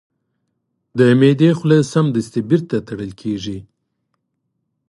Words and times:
د 0.97 0.99
معدې 1.19 1.49
خوله 1.57 1.77
سمدستي 1.93 2.41
بیرته 2.49 2.77
تړل 2.87 3.11
کېږي. 3.21 3.57